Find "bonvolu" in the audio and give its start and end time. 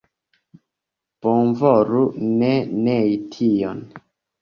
1.27-2.01